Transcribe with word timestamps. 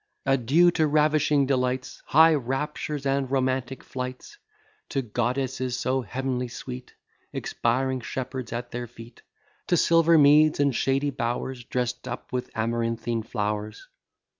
Adieu 0.25 0.71
to 0.71 0.87
ravishing 0.87 1.45
delights, 1.45 2.01
High 2.07 2.33
raptures, 2.33 3.05
and 3.05 3.29
romantic 3.29 3.83
flights; 3.83 4.39
To 4.89 5.03
goddesses 5.03 5.77
so 5.77 6.01
heav'nly 6.01 6.47
sweet, 6.47 6.95
Expiring 7.31 8.01
shepherds 8.01 8.51
at 8.51 8.71
their 8.71 8.87
feet; 8.87 9.21
To 9.67 9.77
silver 9.77 10.17
meads 10.17 10.59
and 10.59 10.75
shady 10.75 11.11
bowers, 11.11 11.63
Dress'd 11.65 12.07
up 12.07 12.33
with 12.33 12.49
amaranthine 12.55 13.21
flowers. 13.27 13.89